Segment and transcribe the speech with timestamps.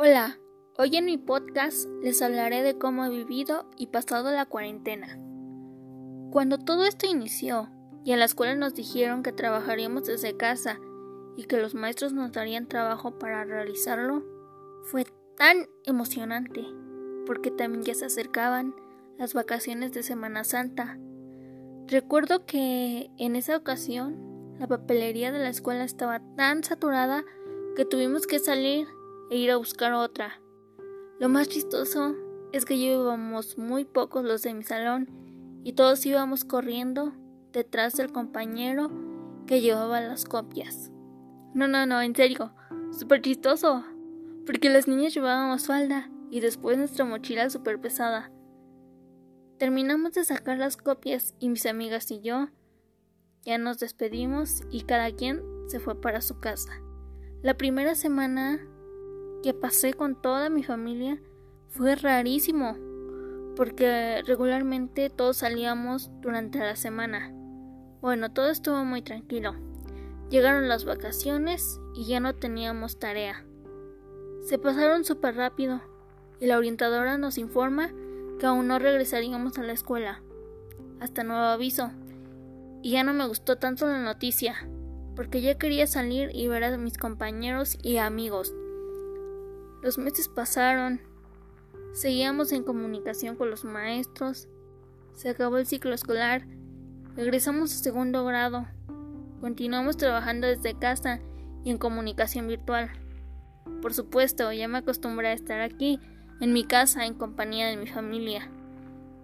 [0.00, 0.38] Hola,
[0.76, 5.18] hoy en mi podcast les hablaré de cómo he vivido y pasado la cuarentena.
[6.30, 7.68] Cuando todo esto inició
[8.04, 10.78] y en la escuela nos dijeron que trabajaríamos desde casa
[11.36, 14.22] y que los maestros nos darían trabajo para realizarlo,
[14.84, 15.04] fue
[15.36, 16.64] tan emocionante
[17.26, 18.76] porque también ya se acercaban
[19.18, 20.96] las vacaciones de Semana Santa.
[21.88, 27.24] Recuerdo que en esa ocasión la papelería de la escuela estaba tan saturada
[27.74, 28.86] que tuvimos que salir
[29.30, 30.40] e ir a buscar otra.
[31.18, 32.14] Lo más chistoso
[32.52, 35.08] es que yo íbamos muy pocos los de mi salón
[35.64, 37.12] y todos íbamos corriendo
[37.52, 38.90] detrás del compañero
[39.46, 40.90] que llevaba las copias.
[41.54, 42.52] No, no, no, en serio,
[42.92, 43.84] súper chistoso,
[44.46, 48.30] porque las niñas llevábamos falda y después nuestra mochila súper pesada.
[49.58, 52.48] Terminamos de sacar las copias y mis amigas y yo
[53.42, 56.80] ya nos despedimos y cada quien se fue para su casa.
[57.42, 58.60] La primera semana
[59.42, 61.20] que pasé con toda mi familia
[61.68, 62.76] fue rarísimo,
[63.56, 67.32] porque regularmente todos salíamos durante la semana.
[68.00, 69.54] Bueno, todo estuvo muy tranquilo.
[70.30, 73.44] Llegaron las vacaciones y ya no teníamos tarea.
[74.46, 75.80] Se pasaron súper rápido
[76.40, 77.90] y la orientadora nos informa
[78.38, 80.22] que aún no regresaríamos a la escuela.
[81.00, 81.90] Hasta nuevo aviso.
[82.82, 84.68] Y ya no me gustó tanto la noticia,
[85.16, 88.54] porque ya quería salir y ver a mis compañeros y amigos.
[89.82, 91.00] Los meses pasaron.
[91.92, 94.48] Seguíamos en comunicación con los maestros.
[95.14, 96.46] Se acabó el ciclo escolar.
[97.16, 98.66] Regresamos a segundo grado.
[99.40, 101.20] Continuamos trabajando desde casa
[101.64, 102.90] y en comunicación virtual.
[103.82, 106.00] Por supuesto, ya me acostumbré a estar aquí,
[106.40, 108.50] en mi casa, en compañía de mi familia.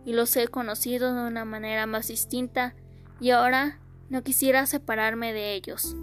[0.05, 2.75] Y los he conocido de una manera más distinta
[3.21, 5.97] y ahora no quisiera separarme de ellos.